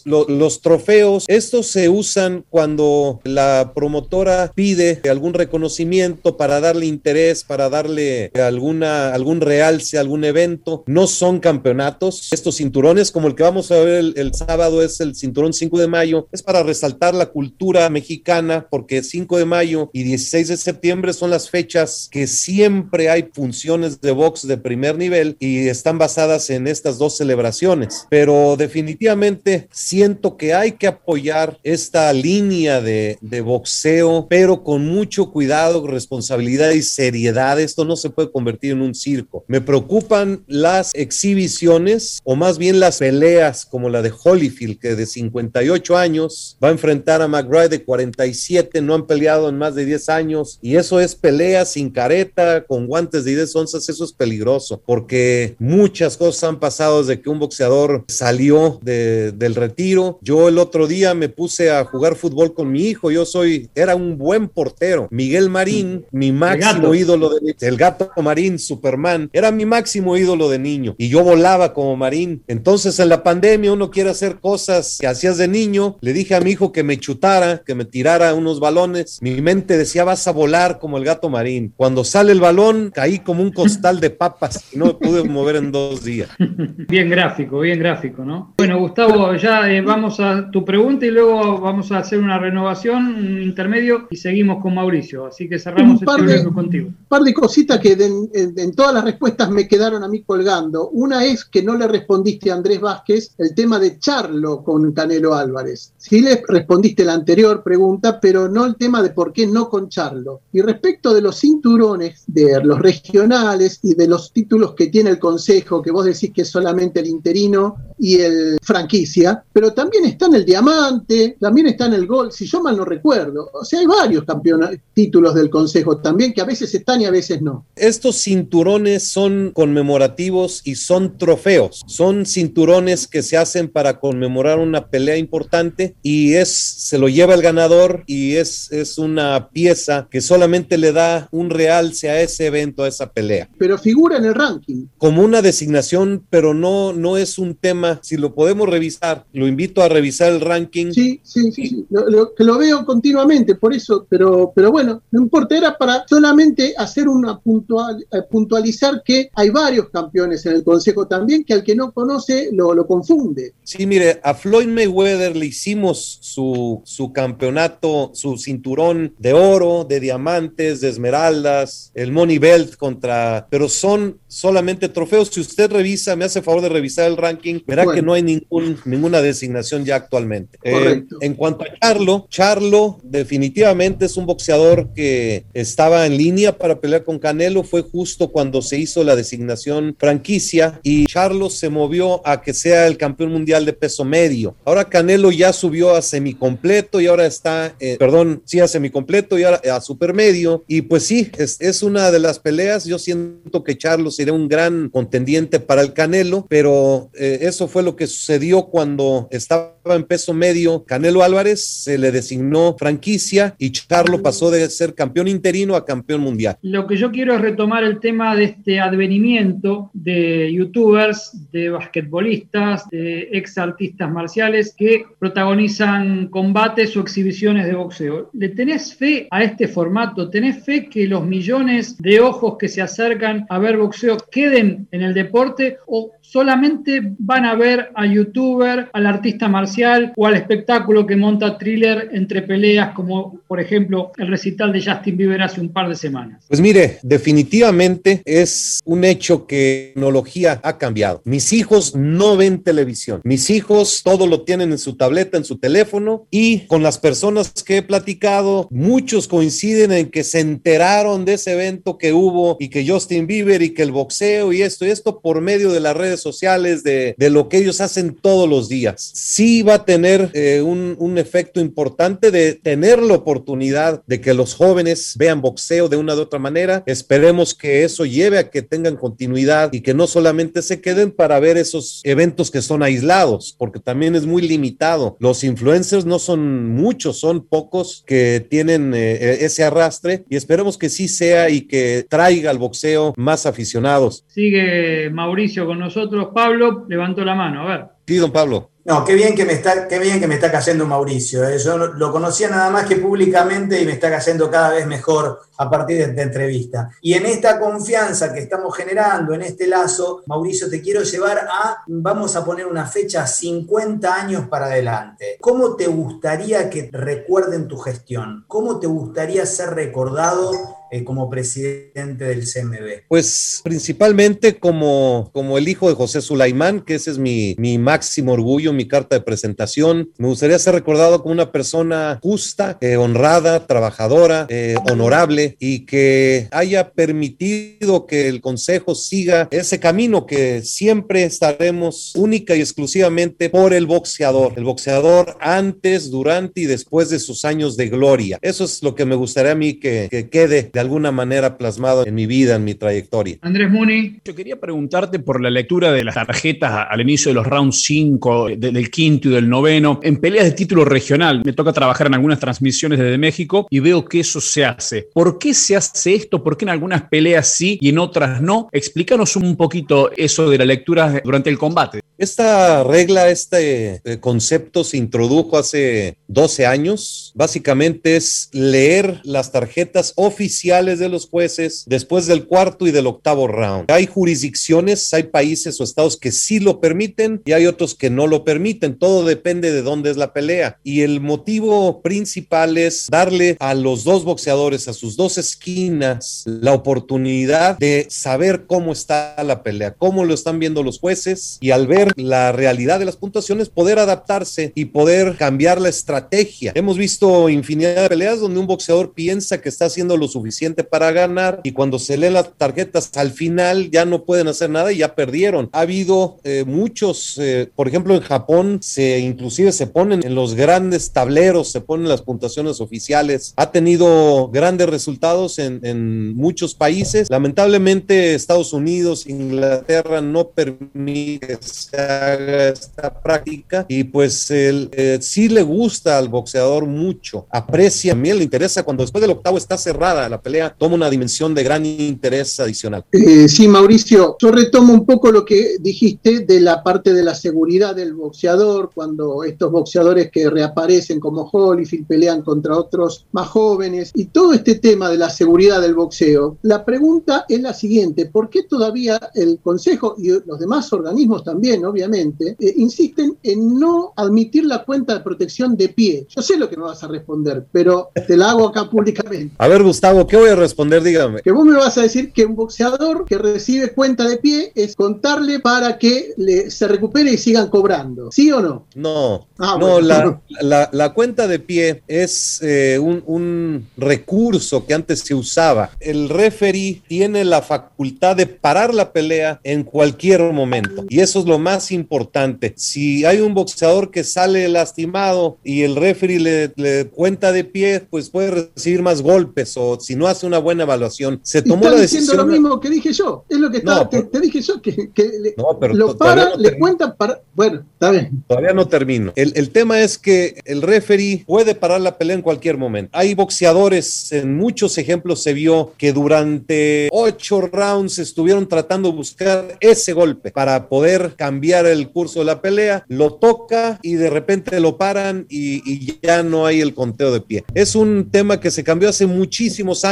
[0.05, 7.43] Lo, los trofeos, estos se usan cuando la promotora pide algún reconocimiento para darle interés,
[7.43, 10.85] para darle alguna, algún realce, algún evento.
[10.87, 12.33] No son campeonatos.
[12.33, 15.79] Estos cinturones, como el que vamos a ver el, el sábado, es el cinturón 5
[15.79, 20.57] de mayo, es para resaltar la cultura mexicana, porque 5 de mayo y 16 de
[20.57, 25.99] septiembre son las fechas que siempre hay funciones de box de primer nivel y están
[25.99, 28.07] basadas en estas dos celebraciones.
[28.11, 35.31] Pero definitivamente siento que hay que apoyar esta línea de, de boxeo, pero con mucho
[35.31, 37.61] cuidado, responsabilidad y seriedad.
[37.61, 39.45] Esto no se puede convertir en un circo.
[39.49, 45.07] Me preocupan las exhibiciones o más bien las peleas como la de Holyfield, que de
[45.07, 49.85] 58 años va a enfrentar a McBride de 47, no han peleado en más de
[49.85, 54.13] 10 años y eso es pelea sin careta, con guantes de 10 onzas, eso es
[54.13, 60.19] peligroso porque muchas cosas han pasado desde que un boxeador salió de, del retiro.
[60.23, 63.97] Yo el otro día me puse a jugar fútbol con mi hijo, yo soy, era
[63.97, 65.09] un buen portero.
[65.11, 70.59] Miguel Marín, mi máximo ídolo de el gato Marín, Superman, era mi máximo ídolo de
[70.59, 72.43] niño y yo volaba como Marín.
[72.47, 75.97] Entonces en la pandemia uno quiere hacer cosas que hacías de niño.
[76.01, 79.19] Le dije a mi hijo que me chutara, que me tirara unos balones.
[79.21, 81.75] Mi mente decía vas a volar como el gato Marín.
[81.77, 85.57] Cuando sale el balón caí como un costal de papas y no me pude mover
[85.57, 86.31] en dos días.
[86.89, 88.55] Bien gráfico, bien gráfico, ¿no?
[88.59, 93.15] Bueno, Gustavo, ya eh, vamos a tu pregunta y luego vamos a hacer una renovación,
[93.15, 95.27] un intermedio y seguimos con Mauricio.
[95.27, 96.89] Así que cerramos este de, bloque contigo.
[96.89, 100.23] Un par de cositas que de, en, en, todas las respuestas me quedaron a mí
[100.23, 100.89] colgando.
[100.91, 105.35] Una es que no le respondiste a Andrés Vázquez el tema de Charlo con Canelo
[105.35, 105.93] Álvarez.
[105.97, 109.89] Sí le respondiste la anterior pregunta, pero no el tema de por qué no con
[109.89, 110.43] Charlo.
[110.53, 115.19] Y respecto de los cinturones, de los regionales y de los títulos que tiene el
[115.19, 120.27] Consejo, que vos decís que es solamente el interino y el franquicia, pero también está
[120.27, 123.51] en el diamante, también está en el gol, si yo mal no recuerdo.
[123.53, 127.11] O sea, hay varios campeonatos, títulos del Consejo también que a veces están y a
[127.11, 127.67] veces no.
[127.77, 128.52] Estos cinturones
[128.99, 131.83] son conmemorativos y son trofeos.
[131.87, 137.35] Son cinturones que se hacen para conmemorar una pelea importante y es se lo lleva
[137.35, 142.47] el ganador y es, es una pieza que solamente le da un realce a ese
[142.47, 143.49] evento, a esa pelea.
[143.59, 144.87] Pero figura en el ranking.
[144.99, 149.83] Como una designación, pero no, no es un tema, si lo podemos revisar, lo invito
[149.83, 150.93] a revisar el ranking.
[150.93, 151.87] Sí, sí, sí, sí.
[151.91, 156.05] Lo, lo, que lo veo continuamente, por eso, pero, pero bueno, no importa, era para
[156.07, 161.55] solamente hacer una puntual, eh, puntualizar que hay varios campeones en el Consejo también, que
[161.55, 163.55] al que no conoce lo, lo confunde.
[163.63, 170.01] Sí, mire, a Floyd Mayweather le hicimos su, su campeonato, su cinturón de oro, de
[170.01, 175.29] diamantes, de esmeraldas, el Money Belt contra, pero son solamente trofeos.
[175.29, 177.97] Si usted revisa, me hace favor de revisar el ranking, verá bueno.
[177.97, 180.59] que no hay ningún, ninguna designación ya actualmente.
[180.65, 186.81] Eh, en cuanto a Charlo, Charlo definitivamente es un boxeador que estaba en línea para
[186.81, 192.27] pelear con Canelo, fue justo cuando se hizo la designación franquicia y Charlo se movió
[192.27, 194.57] a que sea el campeón mundial de peso medio.
[194.65, 199.45] Ahora Canelo ya subió a semicompleto y ahora está, eh, perdón, sí a semicompleto y
[199.45, 203.77] ahora a supermedio y pues sí, es, es una de las peleas, yo siento que
[203.77, 208.07] Charlo se sería un gran contendiente para el Canelo, pero eh, eso fue lo que
[208.07, 214.53] sucedió cuando estaba en peso medio Canelo Álvarez, se le designó franquicia y Charlo pasó
[214.53, 216.57] de ser campeón interino a campeón mundial.
[216.63, 222.89] Lo que yo quiero es retomar el tema de este advenimiento de youtubers, de basquetbolistas,
[222.91, 228.31] de ex artistas marciales que protagonizan combates o exhibiciones de boxeo.
[228.35, 230.31] ¿Le tenés fe a este formato?
[230.31, 235.03] ¿Tenés fe que los millones de ojos que se acercan a ver boxeo queden en
[235.03, 241.07] el deporte o solamente van a ver al youtuber, al artista marcial o al espectáculo
[241.07, 245.73] que monta thriller entre peleas como por ejemplo el recital de Justin Bieber hace un
[245.73, 246.45] par de semanas?
[246.49, 251.23] Pues mire, definitivamente es un hecho que la tecnología ha cambiado.
[251.25, 253.21] Mis hijos no ven televisión.
[253.25, 257.53] Mis hijos todo lo tienen en su tableta, en su teléfono y con las personas
[257.65, 262.69] que he platicado, muchos coinciden en que se enteraron de ese evento que hubo y
[262.69, 265.97] que Justin Bieber y que el boxeo y esto y esto por medio de las
[265.97, 269.13] redes sociales, de, de lo que ellos hacen todos los días.
[269.15, 274.35] Sí va a tener eh, un, un efecto importante de tener la oportunidad de que
[274.35, 276.83] los jóvenes vean boxeo de una u otra manera.
[276.87, 281.39] Esperemos que eso lleve a que tengan continuidad y que no solamente se queden para
[281.41, 285.17] ver esos eventos que son aislados, porque también es muy limitado.
[285.21, 290.89] Los influencers no son muchos, son pocos que tienen eh, ese arrastre y esperemos que
[290.89, 293.92] sí sea y que traiga al boxeo más aficionados.
[294.27, 296.29] Sigue Mauricio con nosotros.
[296.35, 297.87] Pablo levantó la mano, a ver.
[298.07, 298.71] Sí, don Pablo.
[298.85, 301.49] No, qué bien que me está, qué bien que me está cayendo Mauricio.
[301.49, 301.57] ¿eh?
[301.59, 305.71] Yo lo conocía nada más que públicamente y me está cayendo cada vez mejor a
[305.71, 306.91] partir de esta entrevista.
[307.01, 311.85] Y en esta confianza que estamos generando, en este lazo, Mauricio, te quiero llevar a,
[311.87, 315.37] vamos a poner una fecha, 50 años para adelante.
[315.41, 318.45] ¿Cómo te gustaría que recuerden tu gestión?
[318.49, 320.51] ¿Cómo te gustaría ser recordado
[320.93, 323.09] eh, como presidente del CMB?
[323.09, 328.33] Pues principalmente como, como el hijo de José Sulaimán, que ese es mi, mi máximo
[328.33, 330.11] orgullo, mi carta de presentación.
[330.19, 336.49] Me gustaría ser recordado como una persona justa, eh, honrada, trabajadora, eh, honorable y que
[336.51, 343.73] haya permitido que el Consejo siga ese camino que siempre estaremos única y exclusivamente por
[343.73, 344.53] el boxeador.
[344.57, 348.39] El boxeador antes, durante y después de sus años de gloria.
[348.43, 352.07] Eso es lo que me gustaría a mí que, que quede de alguna manera plasmado
[352.07, 353.39] en mi vida, en mi trayectoria.
[353.41, 354.21] Andrés Muni.
[354.25, 358.49] Yo quería preguntarte por la lectura de las tarjetas al inicio de los rounds 5,
[358.57, 361.43] del quinto y del noveno, en peleas de título regional.
[361.45, 365.09] Me toca trabajar en algunas transmisiones desde México y veo que eso se hace.
[365.15, 366.43] ¿Por qué se hace esto?
[366.43, 368.69] ¿Por qué en algunas peleas sí y en otras no?
[368.73, 372.01] Explícanos un poquito eso de la lectura durante el combate.
[372.19, 377.33] Esta regla, este eh, concepto se introdujo hace 12 años.
[377.35, 383.47] Básicamente es leer las tarjetas oficiales de los jueces después del cuarto y del octavo
[383.47, 383.91] round.
[383.91, 388.27] Hay jurisdicciones, hay países o estados que sí lo permiten y hay otros que no
[388.27, 388.99] lo permiten.
[388.99, 390.79] Todo depende de dónde es la pelea.
[390.83, 396.73] Y el motivo principal es darle a los dos boxeadores, a sus dos esquinas, la
[396.73, 401.87] oportunidad de saber cómo está la pelea, cómo lo están viendo los jueces y al
[401.87, 406.73] ver la realidad de las puntuaciones, poder adaptarse y poder cambiar la estrategia.
[406.75, 411.11] Hemos visto infinidad de peleas donde un boxeador piensa que está haciendo lo suficiente para
[411.13, 414.99] ganar y cuando se leen las tarjetas al final ya no pueden hacer nada y
[414.99, 415.69] ya perdieron.
[415.73, 420.55] Ha habido eh, muchos, eh, por ejemplo en Japón se inclusive se ponen en los
[420.55, 423.55] grandes tableros, se ponen las puntuaciones oficiales.
[423.57, 427.29] Ha tenido grandes resultados en, en muchos países.
[427.31, 431.59] Lamentablemente Estados Unidos, Inglaterra no permite
[431.93, 438.39] haga esta práctica y pues él eh, sí le gusta al boxeador mucho, aprecia, también
[438.39, 441.85] le interesa cuando después del octavo está cerrada la pelea, toma una dimensión de gran
[441.87, 443.05] interés adicional.
[443.13, 447.35] Eh, sí, Mauricio, yo retomo un poco lo que dijiste de la parte de la
[447.35, 454.11] seguridad del boxeador, cuando estos boxeadores que reaparecen como Holyfield pelean contra otros más jóvenes
[454.15, 458.51] y todo este tema de la seguridad del boxeo, la pregunta es la siguiente, ¿por
[458.51, 464.65] qué todavía el Consejo y los demás organismos también, obviamente, eh, insisten en no admitir
[464.65, 466.27] la cuenta de protección de pie.
[466.29, 469.55] Yo sé lo que me vas a responder, pero te la hago acá públicamente.
[469.59, 471.03] A ver, Gustavo, ¿qué voy a responder?
[471.03, 471.43] Dígame.
[471.43, 474.97] Que vos me vas a decir que un boxeador que recibe cuenta de pie es
[474.97, 478.33] contarle para que le, se recupere y sigan cobrando.
[478.33, 478.87] ¿Sí o no?
[478.95, 480.01] No, ah, no, bueno.
[480.01, 485.91] la, la, la, cuenta de pie es eh, un, un recurso que antes se usaba.
[486.01, 491.45] El referee tiene la facultad de parar la pelea en cualquier momento y eso es
[491.45, 492.73] lo más importante.
[492.79, 498.01] Si hay un boxeador que sale lastimado y el referee le, le, cuenta de pie,
[498.09, 501.41] pues puede recibir más golpes o si no no hace una buena evaluación.
[501.43, 502.47] Se tomó Está la diciendo decisión.
[502.47, 503.45] lo mismo que dije yo.
[503.49, 506.51] Es lo que estaba, No, te, te dije yo, que, que No, pero lo para,
[506.51, 507.41] no le cuentan para.
[507.55, 508.45] Bueno, está bien.
[508.47, 509.33] Todavía no termino.
[509.35, 513.11] El, el tema es que el referee puede parar la pelea en cualquier momento.
[513.19, 519.77] Hay boxeadores, en muchos ejemplos se vio que durante ocho rounds estuvieron tratando de buscar
[519.81, 523.05] ese golpe para poder cambiar el curso de la pelea.
[523.09, 527.41] Lo toca y de repente lo paran y, y ya no hay el conteo de
[527.41, 527.65] pie.
[527.75, 530.12] Es un tema que se cambió hace muchísimos años.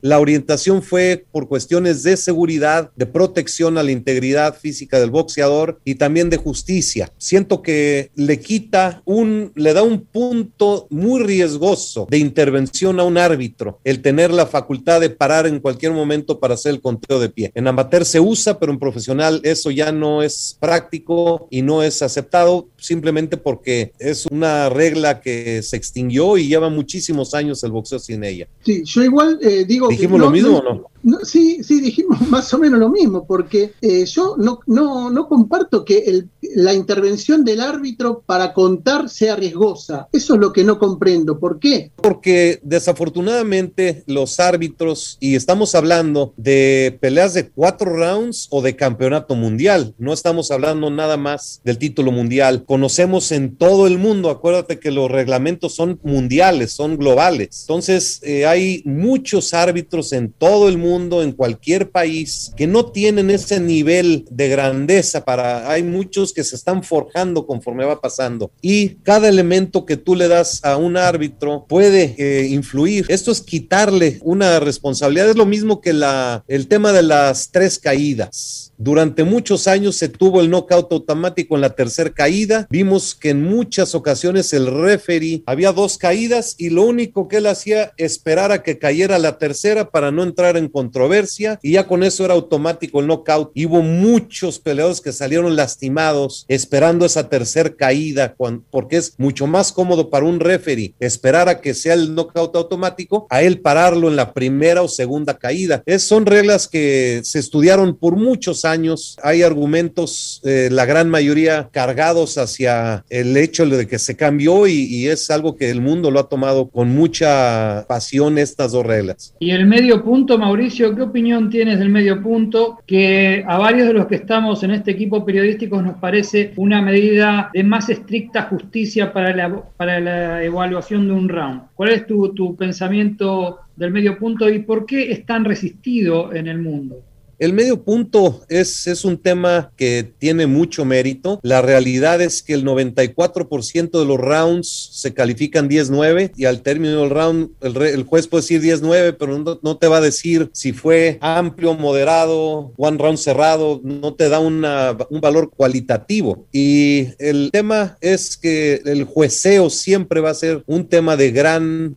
[0.00, 5.80] La orientación fue por cuestiones de seguridad, de protección a la integridad física del boxeador
[5.84, 7.12] y también de justicia.
[7.16, 13.18] Siento que le quita un, le da un punto muy riesgoso de intervención a un
[13.18, 17.28] árbitro, el tener la facultad de parar en cualquier momento para hacer el conteo de
[17.28, 17.52] pie.
[17.54, 22.02] En amateur se usa, pero en profesional eso ya no es práctico y no es
[22.02, 27.98] aceptado simplemente porque es una regla que se extinguió y lleva muchísimos años el boxeo
[27.98, 28.48] sin ella.
[28.64, 29.88] Sí, yo igual eh, digo.
[29.88, 30.90] que ¿Dijimos lo mismo o no?
[31.06, 35.28] No, sí, sí, dijimos más o menos lo mismo, porque eh, yo no, no, no
[35.28, 40.08] comparto que el- la intervención del árbitro para contar sea riesgosa.
[40.12, 41.38] Eso es lo que no comprendo.
[41.38, 41.90] ¿Por qué?
[41.96, 49.34] Porque desafortunadamente los árbitros, y estamos hablando de peleas de cuatro rounds o de campeonato
[49.34, 52.64] mundial, no estamos hablando nada más del título mundial.
[52.66, 57.62] Conocemos en todo el mundo, acuérdate que los reglamentos son mundiales, son globales.
[57.62, 63.30] Entonces eh, hay muchos árbitros en todo el mundo, en cualquier país, que no tienen
[63.30, 68.50] ese nivel de grandeza para, hay muchos que se están forjando conforme va pasando.
[68.62, 73.04] Y cada elemento que tú le das a un árbitro puede eh, influir.
[73.08, 75.28] Esto es quitarle una responsabilidad.
[75.28, 78.72] Es lo mismo que la, el tema de las tres caídas.
[78.78, 82.66] Durante muchos años se tuvo el knockout automático en la tercera caída.
[82.70, 87.46] Vimos que en muchas ocasiones el referee había dos caídas y lo único que él
[87.46, 92.02] hacía esperar a que cayera la tercera para no entrar en controversia y ya con
[92.02, 93.50] eso era automático el knockout.
[93.54, 98.34] Y hubo muchos peleadores que salieron lastimados esperando esa tercera caída
[98.70, 103.26] porque es mucho más cómodo para un referee esperar a que sea el knockout automático
[103.30, 105.82] a él pararlo en la primera o segunda caída.
[105.86, 109.16] Es, son reglas que se estudiaron por muchos años.
[109.22, 115.08] Hay argumentos, eh, la gran mayoría cargados hacia el hecho de que se cambió y
[115.08, 119.34] es algo que el mundo lo ha tomado con mucha pasión estas dos reglas.
[119.38, 122.78] Y el medio punto, Mauricio, ¿qué opinión tienes del medio punto?
[122.86, 127.50] Que a varios de los que estamos en este equipo periodístico nos parece una medida
[127.52, 131.62] de más estricta justicia para la, para la evaluación de un round.
[131.74, 136.46] ¿Cuál es tu, tu pensamiento del medio punto y por qué es tan resistido en
[136.46, 137.02] el mundo?
[137.38, 141.38] El medio punto es, es un tema que tiene mucho mérito.
[141.42, 147.00] La realidad es que el 94% de los rounds se califican 10-9 y al término
[147.02, 150.00] del round el, re- el juez puede decir 10-9, pero no, no te va a
[150.00, 156.46] decir si fue amplio, moderado, one round cerrado, no te da una- un valor cualitativo.
[156.52, 161.92] Y el tema es que el jueceo siempre va a ser un tema de gran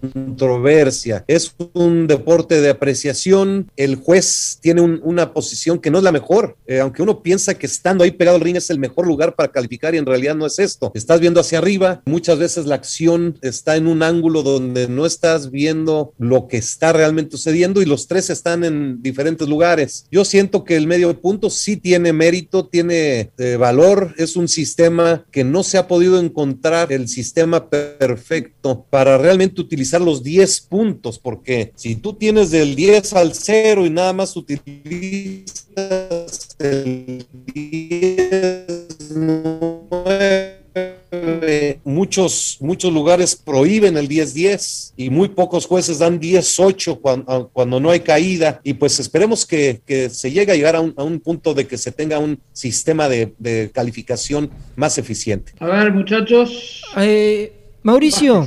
[0.00, 1.24] controversia.
[1.26, 3.70] Es un deporte de apreciación.
[3.76, 7.54] El juez tiene un- una posición que no es la mejor, Eh, aunque uno piensa
[7.54, 10.36] que estando ahí pegado al ring es el mejor lugar para calificar y en realidad
[10.36, 10.92] no es esto.
[10.94, 15.50] Estás viendo hacia arriba, muchas veces la acción está en un ángulo donde no estás
[15.50, 20.06] viendo lo que está realmente sucediendo y los tres están en diferentes lugares.
[20.12, 25.24] Yo siento que el medio punto sí tiene mérito, tiene eh, valor, es un sistema
[25.32, 31.18] que no se ha podido encontrar el sistema perfecto para realmente utilizar los 10 puntos,
[31.18, 35.44] porque si tú tienes del 10 al 0 y nada más utilizas
[36.58, 39.14] el 10,
[39.90, 40.60] nueve,
[41.84, 47.90] muchos, muchos lugares prohíben el 10-10 y muy pocos jueces dan 10-8 cuando, cuando no
[47.90, 51.20] hay caída y pues esperemos que, que se llegue a llegar a un, a un
[51.20, 55.52] punto de que se tenga un sistema de, de calificación más eficiente.
[55.58, 56.82] A ver, muchachos.
[56.96, 58.46] Eh, Mauricio,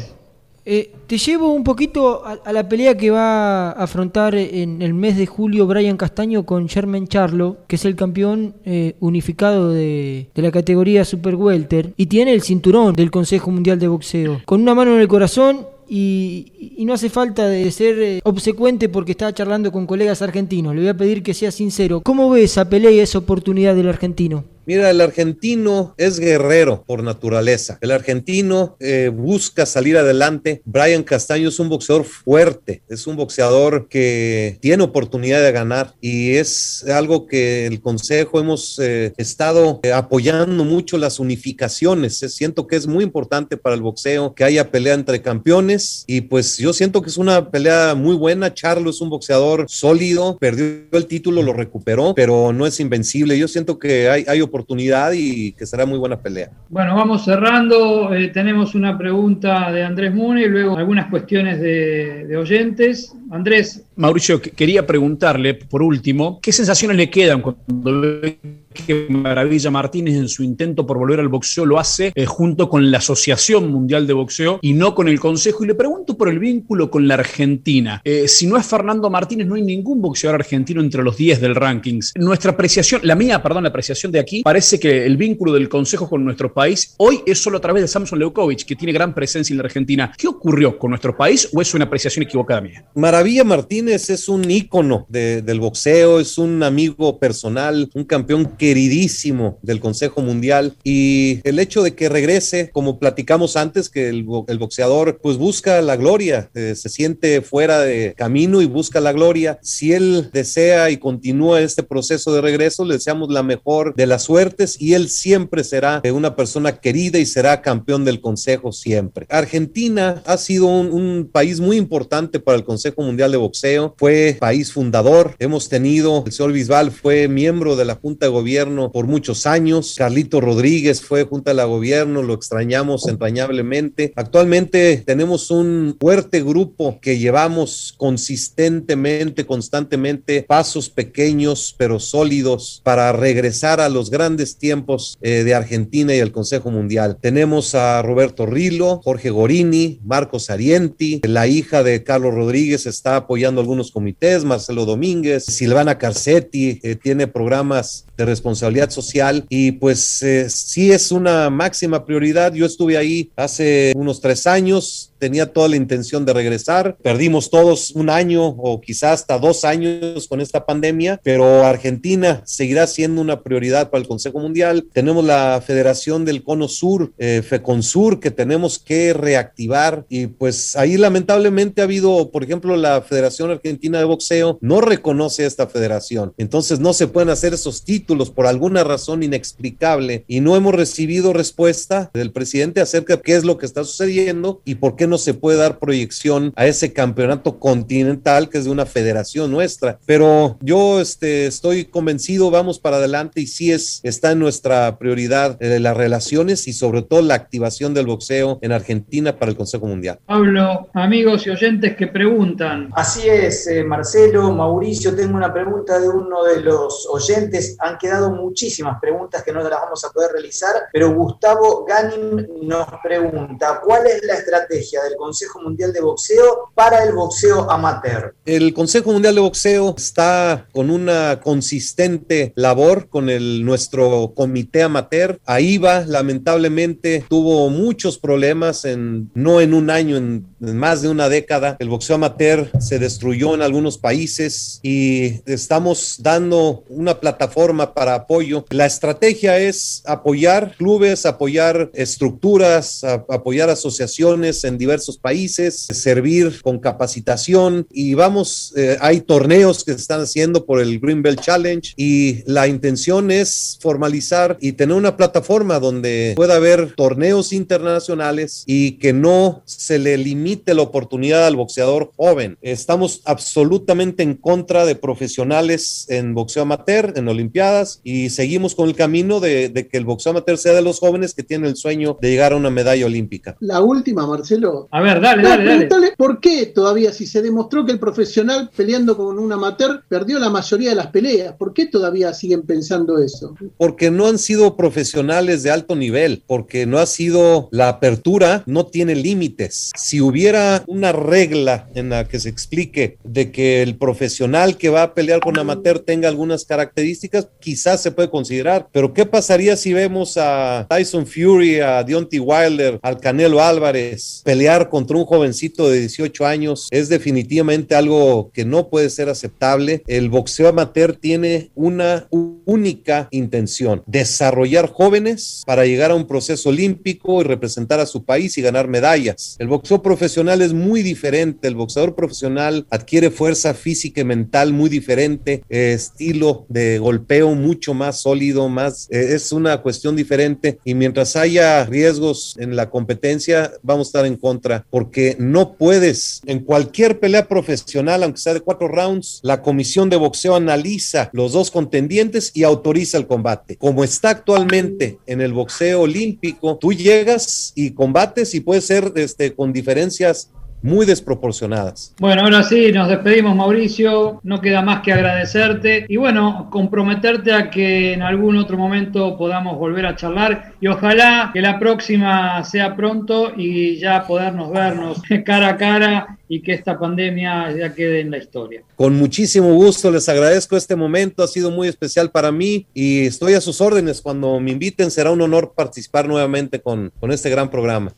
[0.65, 5.17] eh, te llevo un poquito a, la pelea que va a afrontar en el mes
[5.17, 10.41] de julio Brian Castaño con Sherman Charlo, que es el campeón eh, unificado de, de
[10.41, 14.41] la categoría Super Welter y tiene el cinturón del Consejo Mundial de Boxeo.
[14.45, 18.89] Con una mano en el corazón y, y no hace falta de ser eh, obsecuente
[18.89, 20.73] porque estaba charlando con colegas argentinos.
[20.73, 22.01] Le voy a pedir que sea sincero.
[22.01, 24.45] ¿Cómo ve esa pelea y esa oportunidad del argentino?
[24.65, 27.77] Mira, el argentino es guerrero por naturaleza.
[27.81, 30.61] El argentino eh, busca salir adelante.
[30.63, 36.35] Brian Castaño es un boxeador fuerte, es un boxeador que tiene oportunidad de ganar y
[36.35, 42.19] es algo que el Consejo hemos eh, estado eh, apoyando mucho las unificaciones.
[42.19, 46.57] siento que es muy importante para el boxeo que haya pelea entre campeones y pues
[46.57, 48.53] yo siento que es una pelea muy buena.
[48.53, 53.37] Charlo es un boxeador sólido, perdió el título, lo recuperó, pero no es invencible.
[53.37, 56.51] Yo siento que hay, hay oportunidad y que será muy buena pelea.
[56.69, 58.13] Bueno, vamos cerrando.
[58.13, 63.15] Eh, tenemos una pregunta de Andrés Mune y luego algunas cuestiones de, de oyentes.
[63.31, 63.83] Andrés.
[63.95, 68.39] Mauricio, quería preguntarle, por último, ¿qué sensaciones le quedan cuando ve
[68.73, 72.89] que Maravilla Martínez en su intento por volver al boxeo lo hace eh, junto con
[72.91, 75.63] la Asociación Mundial de Boxeo y no con el Consejo.
[75.63, 78.01] Y le pregunto por el vínculo con la Argentina.
[78.03, 81.55] Eh, si no es Fernando Martínez, no hay ningún boxeador argentino entre los 10 del
[81.55, 82.13] rankings.
[82.15, 86.09] Nuestra apreciación, la mía, perdón, la apreciación de aquí, parece que el vínculo del Consejo
[86.09, 89.53] con nuestro país hoy es solo a través de Samson Leukovic, que tiene gran presencia
[89.53, 90.11] en la Argentina.
[90.17, 92.85] ¿Qué ocurrió con nuestro país o es una apreciación equivocada mía?
[92.95, 99.79] Maravilla Martínez es un ícono del boxeo, es un amigo personal, un campeón queridísimo del
[99.79, 105.37] Consejo Mundial y el hecho de que regrese, como platicamos antes, que el, boxeador pues
[105.37, 109.59] busca la gloria, eh, se siente fuera de camino y busca la gloria.
[109.61, 114.23] Si él desea y continúa este proceso de regreso, le deseamos la mejor de las
[114.23, 119.25] suertes y él siempre será una persona querida y será campeón del Consejo siempre.
[119.29, 124.71] Argentina ha sido un país muy importante para el Consejo Mundial de Boxeo, fue país
[124.71, 129.45] fundador, hemos tenido, el señor Bisbal fue miembro de la Junta de Gobierno por muchos
[129.45, 129.95] años.
[129.97, 134.13] Carlito Rodríguez fue junta de la gobierno, lo extrañamos entrañablemente.
[134.15, 143.79] Actualmente tenemos un fuerte grupo que llevamos consistentemente, constantemente, pasos pequeños pero sólidos para regresar
[143.79, 147.17] a los grandes tiempos eh, de Argentina y el Consejo Mundial.
[147.19, 153.62] Tenemos a Roberto Rilo, Jorge Gorini, Marcos Arienti, la hija de Carlos Rodríguez está apoyando
[153.63, 160.49] algunos comités, Marcelo Domínguez, Silvana Carcetti eh, tiene programas de responsabilidad social y pues eh,
[160.49, 162.53] sí es una máxima prioridad.
[162.53, 166.97] Yo estuve ahí hace unos tres años, tenía toda la intención de regresar.
[167.01, 172.87] Perdimos todos un año o quizás hasta dos años con esta pandemia, pero Argentina seguirá
[172.87, 174.85] siendo una prioridad para el Consejo Mundial.
[174.91, 180.97] Tenemos la Federación del Cono Sur, eh, FECONSUR, que tenemos que reactivar y pues ahí
[180.97, 186.33] lamentablemente ha habido, por ejemplo, la Federación Argentina de Boxeo no reconoce esta federación.
[186.37, 191.33] Entonces no se pueden hacer esos títulos por alguna razón inexplicable y no hemos recibido
[191.33, 195.17] respuesta del presidente acerca de qué es lo que está sucediendo y por qué no
[195.17, 199.99] se puede dar proyección a ese campeonato continental que es de una federación nuestra.
[200.05, 205.57] Pero yo este, estoy convencido, vamos para adelante y sí es, está en nuestra prioridad
[205.59, 209.87] de las relaciones y sobre todo la activación del boxeo en Argentina para el Consejo
[209.87, 210.19] Mundial.
[210.25, 212.89] Pablo, amigos y oyentes que preguntan.
[212.93, 217.77] Así es, eh, Marcelo, Mauricio, tengo una pregunta de uno de los oyentes.
[217.93, 222.87] Han quedado muchísimas preguntas que no las vamos a poder realizar, pero Gustavo Ganim nos
[223.03, 228.35] pregunta, ¿cuál es la estrategia del Consejo Mundial de Boxeo para el boxeo amateur.
[228.45, 235.39] El Consejo Mundial de Boxeo está con una consistente labor con el, nuestro comité amateur.
[235.45, 241.09] Ahí va, lamentablemente, tuvo muchos problemas, en, no en un año, en, en más de
[241.09, 241.75] una década.
[241.79, 248.65] El boxeo amateur se destruyó en algunos países y estamos dando una plataforma para apoyo.
[248.69, 257.87] La estrategia es apoyar clubes, apoyar estructuras, apoyar asociaciones en diversos países, servir con capacitación
[257.91, 262.43] y vamos, eh, hay torneos que se están haciendo por el Green Belt Challenge y
[262.45, 269.13] la intención es formalizar y tener una plataforma donde pueda haber torneos internacionales y que
[269.13, 270.17] no se le
[270.53, 272.57] limite la oportunidad al boxeador joven.
[272.61, 278.95] Estamos absolutamente en contra de profesionales en boxeo amateur, en Olimpiadas y seguimos con el
[278.95, 282.17] camino de, de que el boxeo amateur sea de los jóvenes que tienen el sueño
[282.21, 283.57] de llegar a una medalla olímpica.
[283.61, 286.13] La última, Marcelo, a ver, dale, dale, dale.
[286.17, 290.49] ¿Por qué todavía, si se demostró que el profesional peleando con un amateur perdió la
[290.49, 293.55] mayoría de las peleas, ¿por qué todavía siguen pensando eso?
[293.77, 298.85] Porque no han sido profesionales de alto nivel, porque no ha sido la apertura, no
[298.85, 299.91] tiene límites.
[299.95, 300.42] Si hubiera
[300.87, 305.13] una regla en la que se explique que, de que el profesional que va a
[305.13, 310.37] pelear con amateur tenga algunas características, quizás se puede considerar, pero ¿qué pasaría si vemos
[310.37, 316.45] a Tyson Fury, a Deontay Wilder, al Canelo Álvarez pelear contra un jovencito de 18
[316.45, 316.87] años?
[316.91, 320.03] Es definitivamente algo que no puede ser aceptable.
[320.07, 327.41] El boxeo amateur tiene una única intención, desarrollar jóvenes para llegar a un proceso olímpico
[327.41, 329.55] y representar a su país y ganar medallas.
[329.59, 334.89] El boxeo profesional es muy diferente, el boxeador profesional adquiere fuerza física y mental muy
[334.89, 340.95] diferente, eh, estilo de golpeo mucho más sólido, más eh, es una cuestión diferente y
[340.95, 346.59] mientras haya riesgos en la competencia vamos a estar en contra porque no puedes en
[346.59, 351.69] cualquier pelea profesional, aunque sea de cuatro rounds, la comisión de boxeo analiza los dos
[351.69, 353.77] contendientes y autoriza el combate.
[353.77, 359.53] Como está actualmente en el boxeo olímpico, tú llegas y combates y puede ser este,
[359.53, 359.73] con
[360.13, 360.49] diferencias
[360.83, 362.13] muy desproporcionadas.
[362.19, 367.69] Bueno, ahora sí, nos despedimos Mauricio, no queda más que agradecerte y bueno, comprometerte a
[367.69, 372.97] que en algún otro momento podamos volver a charlar y ojalá que la próxima sea
[372.97, 378.31] pronto y ya podernos vernos cara a cara y que esta pandemia ya quede en
[378.31, 378.83] la historia.
[378.97, 383.53] Con muchísimo gusto, les agradezco este momento, ha sido muy especial para mí y estoy
[383.53, 384.21] a sus órdenes.
[384.21, 388.13] Cuando me inviten será un honor participar nuevamente con, con este gran programa.